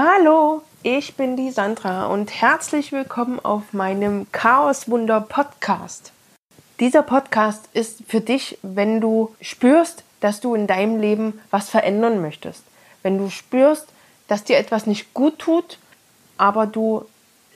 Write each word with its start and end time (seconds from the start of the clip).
Hallo, 0.00 0.62
ich 0.84 1.16
bin 1.16 1.36
die 1.36 1.50
Sandra 1.50 2.06
und 2.06 2.30
herzlich 2.30 2.92
willkommen 2.92 3.40
auf 3.40 3.72
meinem 3.72 4.30
Chaoswunder 4.30 5.20
Podcast. 5.20 6.12
Dieser 6.78 7.02
Podcast 7.02 7.68
ist 7.72 8.04
für 8.06 8.20
dich, 8.20 8.58
wenn 8.62 9.00
du 9.00 9.34
spürst, 9.40 10.04
dass 10.20 10.38
du 10.38 10.54
in 10.54 10.68
deinem 10.68 11.00
Leben 11.00 11.40
was 11.50 11.68
verändern 11.68 12.22
möchtest. 12.22 12.62
Wenn 13.02 13.18
du 13.18 13.28
spürst, 13.28 13.88
dass 14.28 14.44
dir 14.44 14.58
etwas 14.58 14.86
nicht 14.86 15.14
gut 15.14 15.40
tut, 15.40 15.78
aber 16.36 16.66
du 16.66 17.04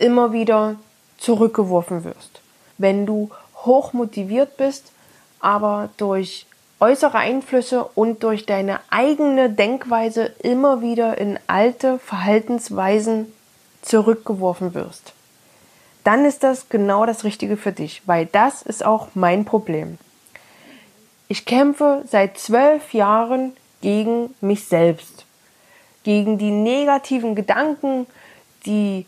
immer 0.00 0.32
wieder 0.32 0.74
zurückgeworfen 1.18 2.02
wirst. 2.02 2.40
Wenn 2.76 3.06
du 3.06 3.30
hoch 3.54 3.92
motiviert 3.92 4.56
bist, 4.56 4.90
aber 5.38 5.90
durch 5.96 6.46
äußere 6.82 7.16
Einflüsse 7.16 7.84
und 7.94 8.24
durch 8.24 8.44
deine 8.44 8.80
eigene 8.90 9.48
Denkweise 9.48 10.32
immer 10.42 10.82
wieder 10.82 11.16
in 11.16 11.38
alte 11.46 12.00
Verhaltensweisen 12.00 13.32
zurückgeworfen 13.82 14.74
wirst, 14.74 15.12
dann 16.02 16.24
ist 16.24 16.42
das 16.42 16.68
genau 16.68 17.06
das 17.06 17.22
Richtige 17.22 17.56
für 17.56 17.70
dich, 17.70 18.02
weil 18.06 18.26
das 18.26 18.62
ist 18.62 18.84
auch 18.84 19.10
mein 19.14 19.44
Problem. 19.44 19.96
Ich 21.28 21.44
kämpfe 21.44 22.02
seit 22.10 22.36
zwölf 22.36 22.92
Jahren 22.92 23.56
gegen 23.80 24.34
mich 24.40 24.64
selbst, 24.64 25.24
gegen 26.02 26.36
die 26.36 26.50
negativen 26.50 27.36
Gedanken, 27.36 28.08
die 28.66 29.06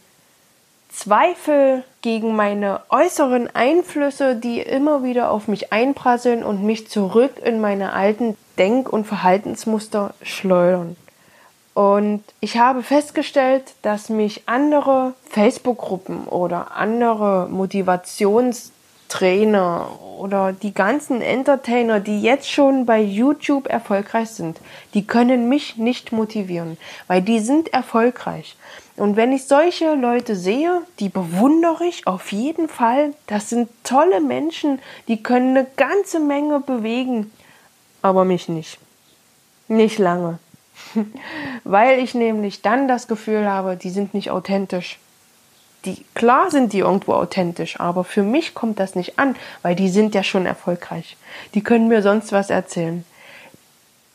Zweifel 0.95 1.83
gegen 2.03 2.37
meine 2.37 2.81
äußeren 2.89 3.55
Einflüsse, 3.55 4.37
die 4.37 4.61
immer 4.61 5.03
wieder 5.03 5.31
auf 5.31 5.49
mich 5.49 5.73
einprasseln 5.73 6.45
und 6.45 6.63
mich 6.63 6.89
zurück 6.89 7.33
in 7.45 7.61
meine 7.61 7.93
alten 7.93 8.37
Denk- 8.59 8.93
und 8.93 9.05
Verhaltensmuster 9.05 10.15
schleudern. 10.23 10.97
Und 11.75 12.23
ich 12.39 12.59
habe 12.59 12.85
festgestellt, 12.85 13.65
dass 13.83 14.09
mich 14.09 14.45
andere 14.47 15.15
Facebook-Gruppen 15.29 16.29
oder 16.29 16.77
andere 16.77 17.49
Motivationstrainer 19.15 20.01
oder 20.19 20.53
die 20.53 20.73
ganzen 20.73 21.21
Entertainer, 21.21 22.01
die 22.01 22.23
jetzt 22.23 22.51
schon 22.51 22.87
bei 22.87 23.01
YouTube 23.01 23.67
erfolgreich 23.67 24.31
sind, 24.31 24.59
die 24.95 25.07
können 25.07 25.49
mich 25.49 25.77
nicht 25.77 26.13
motivieren, 26.13 26.77
weil 27.07 27.23
die 27.23 27.41
sind 27.41 27.73
erfolgreich. 27.73 28.57
Und 28.97 29.17
wenn 29.17 29.33
ich 29.33 29.45
solche 29.45 29.95
Leute 29.95 30.37
sehe, 30.37 30.83
die 31.01 31.09
bewundere 31.09 31.85
ich 31.85 32.07
auf 32.07 32.31
jeden 32.31 32.69
Fall. 32.69 33.13
Das 33.27 33.51
sind 33.51 33.69
tolle 33.83 34.21
Menschen, 34.21 34.79
die 35.09 35.21
können 35.23 35.57
eine 35.57 35.67
ganze 35.77 36.21
Menge 36.21 36.61
bewegen, 36.61 37.33
aber 38.03 38.25
mich 38.25 38.49
nicht. 38.49 38.79
Nicht 39.67 39.99
lange. 39.99 40.39
Weil 41.65 41.99
ich 41.99 42.15
nämlich 42.15 42.63
dann 42.63 42.87
das 42.87 43.09
Gefühl 43.09 43.49
habe, 43.49 43.77
die 43.77 43.91
sind 43.91 44.15
nicht 44.15 44.31
authentisch. 44.31 44.99
Die, 45.85 46.05
klar 46.15 46.51
sind 46.51 46.73
die 46.73 46.79
irgendwo 46.79 47.13
authentisch, 47.13 47.79
aber 47.79 48.05
für 48.05 48.23
mich 48.23 48.55
kommt 48.55 48.81
das 48.81 48.95
nicht 48.95 49.19
an, 49.19 49.37
weil 49.63 49.75
die 49.75 49.89
sind 49.91 50.15
ja 50.15 50.23
schon 50.23 50.47
erfolgreich. 50.47 51.17
Die 51.53 51.63
können 51.63 51.89
mir 51.89 52.03
sonst 52.03 52.33
was 52.33 52.49
erzählen. 52.49 53.05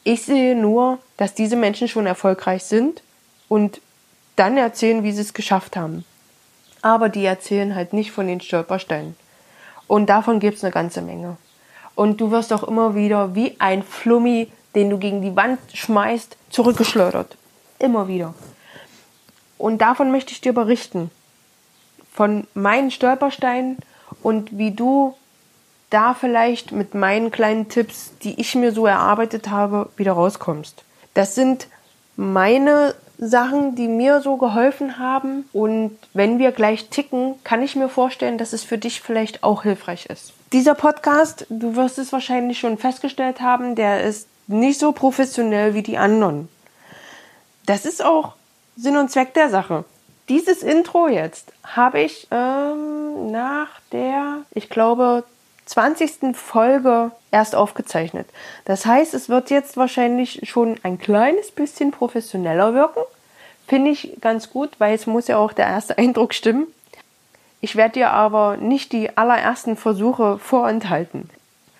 Ich 0.03 0.23
sehe 0.23 0.55
nur, 0.55 0.97
dass 1.17 1.35
diese 1.35 1.55
Menschen 1.55 1.87
schon 1.87 2.07
erfolgreich 2.07 2.63
sind 2.63 3.03
und 3.47 3.81
dann 4.35 4.57
erzählen, 4.57 5.03
wie 5.03 5.11
sie 5.11 5.21
es 5.21 5.33
geschafft 5.33 5.75
haben. 5.75 6.05
Aber 6.81 7.09
die 7.09 7.25
erzählen 7.25 7.75
halt 7.75 7.93
nicht 7.93 8.11
von 8.11 8.25
den 8.25 8.41
Stolpersteinen. 8.41 9.15
Und 9.87 10.07
davon 10.09 10.39
gibt 10.39 10.57
es 10.57 10.63
eine 10.63 10.71
ganze 10.71 11.01
Menge. 11.01 11.37
Und 11.93 12.21
du 12.21 12.31
wirst 12.31 12.53
auch 12.53 12.63
immer 12.63 12.95
wieder 12.95 13.35
wie 13.35 13.55
ein 13.59 13.83
Flummi, 13.83 14.47
den 14.75 14.89
du 14.89 14.97
gegen 14.97 15.21
die 15.21 15.35
Wand 15.35 15.59
schmeißt, 15.73 16.37
zurückgeschleudert. 16.49 17.35
Immer 17.79 18.07
wieder. 18.07 18.33
Und 19.57 19.79
davon 19.79 20.11
möchte 20.11 20.31
ich 20.31 20.41
dir 20.41 20.53
berichten. 20.53 21.11
Von 22.13 22.47
meinen 22.53 22.91
Stolpersteinen 22.91 23.77
und 24.23 24.57
wie 24.57 24.71
du 24.71 25.15
da 25.89 26.13
vielleicht 26.13 26.71
mit 26.71 26.93
meinen 26.93 27.31
kleinen 27.31 27.69
Tipps, 27.69 28.11
die 28.21 28.39
ich 28.39 28.55
mir 28.55 28.71
so 28.71 28.85
erarbeitet 28.85 29.49
habe, 29.49 29.89
wieder 29.97 30.13
rauskommst. 30.13 30.83
Das 31.13 31.35
sind 31.35 31.67
meine 32.15 32.95
Sachen, 33.17 33.75
die 33.75 33.87
mir 33.87 34.21
so 34.21 34.37
geholfen 34.37 34.97
haben. 34.97 35.47
Und 35.51 35.97
wenn 36.13 36.39
wir 36.39 36.51
gleich 36.51 36.89
ticken, 36.89 37.35
kann 37.43 37.61
ich 37.61 37.75
mir 37.75 37.89
vorstellen, 37.89 38.37
dass 38.37 38.53
es 38.53 38.63
für 38.63 38.77
dich 38.77 39.01
vielleicht 39.01 39.43
auch 39.43 39.63
hilfreich 39.63 40.05
ist. 40.05 40.33
Dieser 40.53 40.73
Podcast, 40.73 41.45
du 41.49 41.75
wirst 41.75 41.97
es 41.97 42.11
wahrscheinlich 42.11 42.59
schon 42.59 42.77
festgestellt 42.77 43.41
haben, 43.41 43.75
der 43.75 44.03
ist 44.03 44.27
nicht 44.47 44.79
so 44.79 44.91
professionell 44.91 45.73
wie 45.73 45.83
die 45.83 45.97
anderen. 45.97 46.49
Das 47.65 47.85
ist 47.85 48.03
auch 48.03 48.33
Sinn 48.75 48.97
und 48.97 49.11
Zweck 49.11 49.33
der 49.33 49.49
Sache. 49.49 49.85
Dieses 50.29 50.61
Intro 50.61 51.07
jetzt 51.07 51.51
habe 51.63 52.01
ich 52.01 52.27
ähm, 52.29 53.31
nach 53.31 53.67
der, 53.91 54.43
ich 54.53 54.69
glaube, 54.69 55.23
20. 55.65 56.35
Folge 56.35 57.11
erst 57.31 57.55
aufgezeichnet. 57.55 58.27
Das 58.65 58.85
heißt, 58.85 59.15
es 59.15 59.29
wird 59.29 59.49
jetzt 59.49 59.75
wahrscheinlich 59.75 60.41
schon 60.47 60.77
ein 60.83 60.99
kleines 60.99 61.51
bisschen 61.51 61.89
professioneller 61.89 62.75
wirken. 62.75 63.01
Finde 63.67 63.89
ich 63.89 64.17
ganz 64.21 64.51
gut, 64.51 64.69
weil 64.77 64.93
es 64.93 65.07
muss 65.07 65.27
ja 65.27 65.37
auch 65.37 65.51
der 65.51 65.65
erste 65.65 65.97
Eindruck 65.97 66.35
stimmen. 66.35 66.67
Ich 67.59 67.75
werde 67.75 67.93
dir 67.93 68.11
aber 68.11 68.57
nicht 68.57 68.93
die 68.93 69.17
allerersten 69.17 69.77
Versuche 69.77 70.37
vorenthalten. 70.37 71.29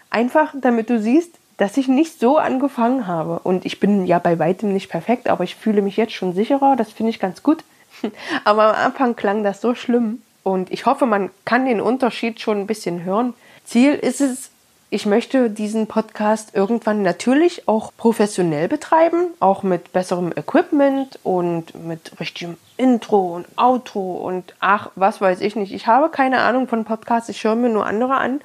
Einfach 0.10 0.56
damit 0.60 0.90
du 0.90 1.00
siehst, 1.00 1.36
dass 1.58 1.78
ich 1.78 1.88
nicht 1.88 2.20
so 2.20 2.40
angefangen 2.40 3.06
habe. 3.06 3.40
Und 3.44 3.66
ich 3.66 3.80
bin 3.80 4.08
ja 4.08 4.18
bei 4.18 4.40
weitem 4.40 4.74
nicht 4.74 4.90
perfekt, 4.90 5.30
aber 5.30 5.44
ich 5.44 5.56
fühle 5.56 5.84
mich 5.84 5.98
jetzt 5.98 6.14
schon 6.14 6.34
sicherer. 6.34 6.76
Das 6.76 6.92
finde 6.92 7.12
ich 7.12 7.20
ganz 7.20 7.44
gut. 7.44 7.64
Aber 8.44 8.70
am 8.70 8.86
Anfang 8.88 9.16
klang 9.16 9.44
das 9.44 9.62
so 9.62 9.76
schlimm. 9.76 10.22
Und 10.44 10.72
ich 10.72 10.86
hoffe, 10.86 11.06
man 11.06 11.30
kann 11.46 11.66
den 11.66 11.82
Unterschied 11.82 12.40
schon 12.40 12.60
ein 12.60 12.68
bisschen 12.68 13.04
hören. 13.04 13.34
Ziel 13.66 13.94
ist 13.94 14.22
es, 14.22 14.50
ich 14.90 15.06
möchte 15.06 15.52
diesen 15.52 15.86
Podcast 15.86 16.56
irgendwann 16.56 17.04
natürlich 17.04 17.68
auch 17.68 17.92
professionell 17.96 18.68
betreiben, 18.68 19.28
auch 19.40 19.62
mit 19.62 19.94
besserem 19.94 20.32
Equipment 20.36 21.20
und 21.24 21.76
mit 21.86 22.20
richtigem 22.20 22.58
Intro 22.78 23.36
und 23.36 23.46
Outro 23.56 24.16
und 24.16 24.56
ach, 24.60 24.90
was 24.96 25.22
weiß 25.22 25.42
ich 25.42 25.56
nicht. 25.56 25.74
Ich 25.74 25.86
habe 25.86 26.10
keine 26.10 26.40
Ahnung 26.40 26.68
von 26.68 26.86
Podcasts, 26.86 27.30
ich 27.30 27.44
höre 27.44 27.56
mir 27.56 27.70
nur 27.70 27.86
andere 27.86 28.16
an 28.16 28.42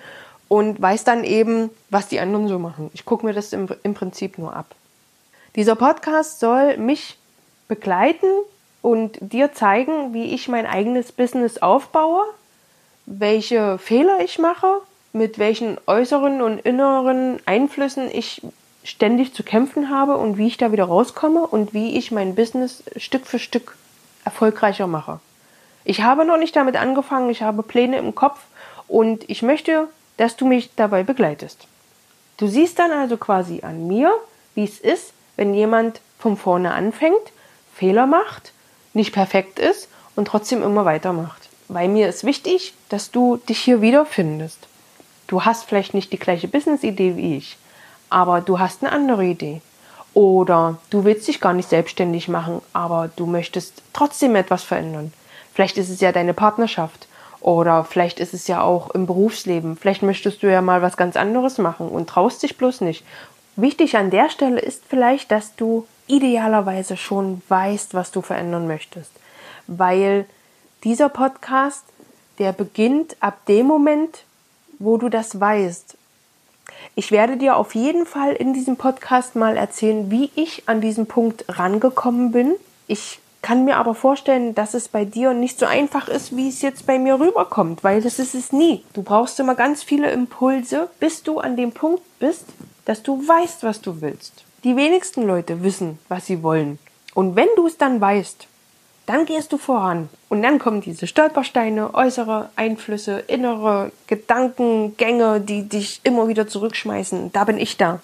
und 0.49 0.83
weiß 0.83 1.05
dann 1.05 1.25
eben, 1.25 1.71
was 1.89 2.09
die 2.09 2.21
anderen 2.21 2.49
so 2.49 2.59
machen. 2.59 2.91
Ich 2.93 3.07
gucke 3.07 3.25
mir 3.25 3.33
das 3.33 3.55
im, 3.55 3.69
im 3.83 3.95
Prinzip 3.95 4.37
nur 4.37 4.55
ab. 4.55 4.67
Dieser 5.57 5.77
Podcast 5.77 6.41
soll 6.41 6.77
mich 6.77 7.17
begleiten 7.69 8.27
und 8.85 9.17
dir 9.21 9.55
zeigen, 9.55 10.13
wie 10.13 10.35
ich 10.35 10.47
mein 10.47 10.67
eigenes 10.67 11.11
Business 11.11 11.57
aufbaue, 11.57 12.23
welche 13.07 13.79
Fehler 13.79 14.21
ich 14.23 14.39
mache 14.39 14.83
mit 15.15 15.39
welchen 15.39 15.79
äußeren 15.87 16.43
und 16.43 16.59
inneren 16.59 17.39
Einflüssen 17.47 18.11
ich 18.13 18.43
ständig 18.83 19.33
zu 19.33 19.43
kämpfen 19.43 19.89
habe 19.89 20.19
und 20.19 20.37
wie 20.37 20.49
ich 20.49 20.59
da 20.59 20.71
wieder 20.71 20.85
rauskomme 20.85 21.47
und 21.47 21.73
wie 21.73 21.97
ich 21.97 22.11
mein 22.11 22.35
Business 22.35 22.83
Stück 22.97 23.27
für 23.27 23.39
Stück 23.39 23.77
erfolgreicher 24.25 24.87
mache. 24.87 25.21
Ich 25.85 26.03
habe 26.03 26.27
noch 26.27 26.37
nicht 26.37 26.55
damit 26.55 26.77
angefangen, 26.77 27.31
ich 27.31 27.43
habe 27.43 27.63
Pläne 27.63 27.97
im 27.97 28.15
Kopf 28.15 28.41
und 28.89 29.31
ich 29.31 29.41
möchte, 29.43 29.89
dass 30.19 30.37
du 30.37 30.47
mich 30.47 30.75
dabei 30.75 31.05
begleitest. 31.05 31.69
Du 32.37 32.49
siehst 32.49 32.79
dann 32.79 32.91
also 32.91 33.17
quasi 33.17 33.61
an 33.63 33.87
mir, 33.87 34.13
wie 34.55 34.65
es 34.65 34.79
ist, 34.79 35.13
wenn 35.37 35.55
jemand 35.55 36.01
von 36.19 36.37
vorne 36.37 36.75
anfängt, 36.75 37.33
Fehler 37.73 38.07
macht, 38.07 38.53
nicht 38.95 39.13
perfekt 39.13 39.59
ist 39.59 39.89
und 40.17 40.27
trotzdem 40.27 40.63
immer 40.63 40.85
weitermacht. 40.85 41.49
Weil 41.69 41.89
mir 41.89 42.09
ist 42.09 42.25
wichtig, 42.25 42.75
dass 42.89 43.11
du 43.11 43.37
dich 43.37 43.59
hier 43.59 43.81
wiederfindest. 43.81 44.59
Du 45.27 45.45
hast 45.45 45.65
vielleicht 45.65 45.95
nicht 45.95 46.13
die 46.13 46.19
gleiche 46.19 46.49
Business-Idee 46.49 47.17
wie 47.17 47.37
ich, 47.37 47.57
aber 48.11 48.41
du 48.41 48.59
hast 48.59 48.83
eine 48.83 48.93
andere 48.93 49.25
Idee. 49.25 49.61
Oder 50.13 50.79
du 50.91 51.05
willst 51.05 51.27
dich 51.27 51.41
gar 51.41 51.53
nicht 51.53 51.69
selbstständig 51.69 52.29
machen, 52.29 52.63
aber 52.73 53.11
du 53.17 53.27
möchtest 53.27 53.83
trotzdem 53.93 54.37
etwas 54.37 54.63
verändern. 54.63 55.13
Vielleicht 55.53 55.77
ist 55.79 55.89
es 55.89 56.01
ja 56.01 56.13
deine 56.13 56.35
Partnerschaft 56.35 57.09
oder 57.41 57.85
vielleicht 57.85 58.21
ist 58.21 58.35
es 58.35 58.47
ja 58.47 58.63
auch 58.63 58.91
im 58.91 59.07
Berufsleben. 59.07 59.77
Vielleicht 59.77 60.03
möchtest 60.03 60.43
du 60.43 60.51
ja 60.51 60.63
mal 60.63 60.83
was 60.83 60.97
ganz 60.97 61.17
anderes 61.17 61.59
machen 61.59 61.89
und 61.89 62.09
traust 62.09 62.43
dich 62.43 62.57
bloß 62.57 62.81
nicht. 62.83 63.05
Wichtig 63.57 63.97
an 63.97 64.11
der 64.11 64.31
Stelle 64.31 64.61
ist 64.61 64.83
vielleicht, 64.89 65.31
dass 65.31 65.57
du 65.57 65.87
idealerweise 66.07 66.97
schon 66.97 67.43
weißt, 67.49 67.95
was 67.95 68.11
du 68.11 68.23
verändern 68.23 68.67
möchtest. 68.67 69.11
Weil 69.67 70.27
dieser 70.83 71.09
Podcast, 71.09 71.85
der 72.39 72.53
beginnt 72.53 73.17
ab 73.21 73.47
dem 73.47 73.67
Moment, 73.67 74.25
wo 74.79 74.97
du 74.99 75.09
das 75.09 75.41
weißt. 75.41 75.97
Ich 76.95 77.11
werde 77.11 77.37
dir 77.37 77.57
auf 77.57 77.75
jeden 77.75 78.07
Fall 78.07 78.33
in 78.33 78.53
diesem 78.53 78.77
Podcast 78.77 79.37
mal 79.37 79.57
erzählen, 79.57 80.11
wie 80.11 80.31
ich 80.35 80.69
an 80.69 80.81
diesen 80.81 81.07
Punkt 81.07 81.45
rangekommen 81.49 82.33
bin. 82.33 82.55
Ich 82.87 83.21
kann 83.43 83.65
mir 83.65 83.77
aber 83.77 83.95
vorstellen, 83.95 84.55
dass 84.55 84.75
es 84.75 84.89
bei 84.89 85.05
dir 85.05 85.35
nicht 85.35 85.59
so 85.59 85.67
einfach 85.67 86.09
ist, 86.09 86.35
wie 86.37 86.49
es 86.49 86.63
jetzt 86.63 86.87
bei 86.87 86.99
mir 86.99 87.21
rüberkommt, 87.21 87.85
weil 87.85 88.01
das 88.01 88.19
ist 88.19 88.35
es 88.35 88.53
nie. 88.53 88.83
Du 88.95 89.03
brauchst 89.03 89.39
immer 89.39 89.55
ganz 89.55 89.83
viele 89.83 90.11
Impulse, 90.11 90.89
bis 90.99 91.23
du 91.23 91.41
an 91.41 91.57
dem 91.57 91.73
Punkt 91.73 92.03
bist, 92.19 92.47
dass 92.87 93.03
du 93.03 93.27
weißt, 93.27 93.63
was 93.63 93.81
du 93.81 94.01
willst. 94.01 94.44
Die 94.65 94.77
wenigsten 94.77 95.27
Leute 95.27 95.63
wissen, 95.63 95.99
was 96.09 96.25
sie 96.25 96.43
wollen. 96.43 96.79
Und 97.13 97.37
wenn 97.37 97.49
du 97.55 97.67
es 97.67 97.77
dann 97.77 98.01
weißt, 98.01 98.47
dann 99.05 99.27
gehst 99.27 99.53
du 99.53 99.59
voran. 99.59 100.09
Und 100.31 100.43
dann 100.43 100.59
kommen 100.59 100.81
diese 100.81 101.07
Stolpersteine, 101.07 101.93
äußere 101.93 102.49
Einflüsse, 102.57 103.19
innere 103.27 103.93
Gedankengänge, 104.07 105.43
die 105.43 105.69
dich 105.69 106.01
immer 106.03 106.29
wieder 106.29 106.49
zurückschmeißen. 106.49 107.31
Da 107.33 107.45
bin 107.45 107.59
ich 107.59 107.77
da. 107.77 108.01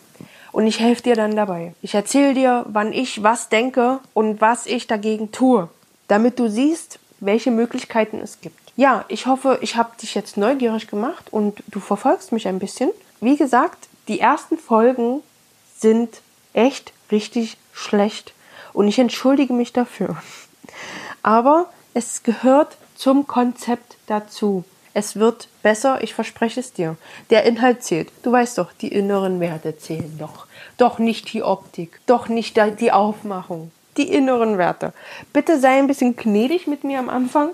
Und 0.53 0.67
ich 0.67 0.81
helfe 0.81 1.03
dir 1.03 1.15
dann 1.15 1.35
dabei. 1.35 1.73
Ich 1.81 1.95
erzähle 1.95 2.35
dir, 2.35 2.67
wann 2.69 2.93
ich 2.93 3.23
was 3.23 3.49
denke 3.49 4.01
und 4.13 4.43
was 4.43 4.67
ich 4.67 4.87
dagegen 4.87 5.33
tue, 5.33 5.69
damit 6.09 6.39
du 6.39 6.51
siehst, 6.51 6.99
welche 7.21 7.51
Möglichkeiten 7.51 8.21
es 8.21 8.41
gibt. 8.43 8.73
Ja, 8.77 9.07
ich 9.09 9.27
hoffe, 9.27 9.59
ich 9.63 9.77
habe 9.77 9.91
dich 10.01 10.15
jetzt 10.15 10.37
neugierig 10.37 10.89
gemacht 10.89 11.25
und 11.31 11.63
du 11.69 11.81
verfolgst 11.81 12.33
mich 12.33 12.47
ein 12.49 12.59
bisschen. 12.59 12.91
Wie 13.23 13.37
gesagt, 13.37 13.89
die 14.09 14.21
ersten 14.21 14.59
Folgen 14.59 15.23
sind 15.79 16.21
echt 16.53 16.93
richtig 17.11 17.57
schlecht 17.73 18.33
und 18.73 18.89
ich 18.89 18.99
entschuldige 18.99 19.53
mich 19.53 19.73
dafür. 19.73 20.17
Aber 21.23 21.67
es 21.95 22.23
gehört 22.23 22.77
zum 22.95 23.27
Konzept 23.27 23.97
dazu. 24.07 24.65
Es 24.93 25.17
wird 25.17 25.49
besser, 25.63 26.03
ich 26.03 26.15
verspreche 26.15 26.61
es 26.61 26.73
dir. 26.73 26.97
Der 27.31 27.45
Inhalt 27.45 27.85
zählt. 27.85 28.11
Du 28.23 28.33
weißt 28.33 28.59
doch, 28.59 28.73
die 28.73 28.89
inneren 28.89 29.39
Werte 29.39 29.79
zählen 29.79 30.19
doch. 30.19 30.47
Doch 30.77 30.99
nicht 30.99 31.33
die 31.33 31.43
Optik, 31.43 32.01
doch 32.07 32.29
nicht 32.29 32.59
die 32.81 32.93
Aufmachung. 32.93 33.71
Die 33.97 34.09
inneren 34.13 34.59
Werte. 34.59 34.93
Bitte 35.33 35.61
sei 35.61 35.79
ein 35.79 35.87
bisschen 35.87 36.17
gnädig 36.17 36.67
mit 36.67 36.85
mir 36.85 36.99
am 36.99 37.09
Anfang. 37.09 37.51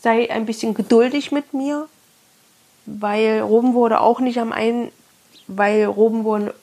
Sei 0.00 0.30
ein 0.30 0.46
bisschen 0.46 0.74
geduldig 0.74 1.32
mit 1.32 1.54
mir, 1.54 1.88
weil 2.86 3.40
Rom 3.40 3.74
wurde 3.74 4.00
auch 4.00 4.20
nicht 4.20 4.38
am 4.38 4.52
einen, 4.52 4.90
weil 5.46 5.84
Rom 5.86 6.24
wurde, 6.24 6.54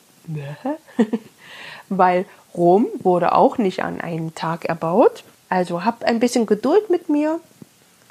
weil 1.89 2.25
Rom 2.53 2.87
wurde 2.99 3.33
auch 3.33 3.57
nicht 3.57 3.83
an 3.83 4.01
einem 4.01 4.33
Tag 4.35 4.65
erbaut. 4.65 5.23
Also 5.49 5.83
hab 5.83 6.03
ein 6.03 6.19
bisschen 6.19 6.45
Geduld 6.45 6.89
mit 6.89 7.09
mir, 7.09 7.39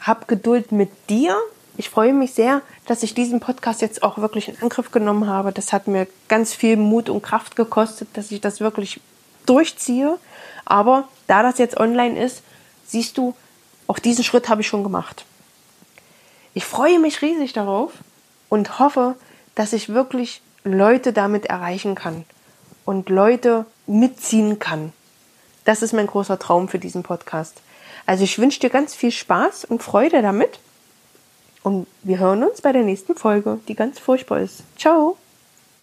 hab 0.00 0.28
Geduld 0.28 0.72
mit 0.72 0.90
dir. 1.08 1.36
Ich 1.76 1.90
freue 1.90 2.12
mich 2.12 2.32
sehr, 2.32 2.62
dass 2.86 3.02
ich 3.02 3.14
diesen 3.14 3.40
Podcast 3.40 3.82
jetzt 3.82 4.02
auch 4.02 4.18
wirklich 4.18 4.48
in 4.48 4.62
Angriff 4.62 4.92
genommen 4.92 5.26
habe. 5.28 5.50
Das 5.50 5.72
hat 5.72 5.88
mir 5.88 6.06
ganz 6.28 6.54
viel 6.54 6.76
Mut 6.76 7.08
und 7.08 7.22
Kraft 7.22 7.56
gekostet, 7.56 8.08
dass 8.14 8.30
ich 8.30 8.40
das 8.40 8.60
wirklich 8.60 9.00
durchziehe. 9.46 10.18
Aber 10.64 11.08
da 11.26 11.42
das 11.42 11.58
jetzt 11.58 11.76
online 11.76 12.22
ist, 12.22 12.42
siehst 12.86 13.18
du, 13.18 13.34
auch 13.86 13.98
diesen 13.98 14.24
Schritt 14.24 14.48
habe 14.48 14.60
ich 14.60 14.68
schon 14.68 14.82
gemacht. 14.82 15.24
Ich 16.54 16.64
freue 16.64 17.00
mich 17.00 17.20
riesig 17.20 17.52
darauf 17.52 17.92
und 18.48 18.78
hoffe, 18.78 19.16
dass 19.54 19.72
ich 19.72 19.88
wirklich 19.88 20.40
Leute 20.64 21.12
damit 21.12 21.46
erreichen 21.46 21.94
kann 21.94 22.24
und 22.84 23.10
Leute 23.10 23.66
mitziehen 23.86 24.58
kann. 24.58 24.92
Das 25.64 25.82
ist 25.82 25.92
mein 25.92 26.06
großer 26.06 26.38
Traum 26.38 26.68
für 26.68 26.78
diesen 26.78 27.02
Podcast. 27.02 27.60
Also 28.06 28.24
ich 28.24 28.38
wünsche 28.38 28.60
dir 28.60 28.70
ganz 28.70 28.94
viel 28.94 29.10
Spaß 29.10 29.64
und 29.64 29.82
Freude 29.82 30.22
damit. 30.22 30.58
Und 31.62 31.86
wir 32.02 32.18
hören 32.18 32.44
uns 32.44 32.60
bei 32.60 32.72
der 32.72 32.82
nächsten 32.82 33.14
Folge, 33.14 33.58
die 33.68 33.74
ganz 33.74 33.98
furchtbar 33.98 34.40
ist. 34.40 34.62
Ciao! 34.78 35.16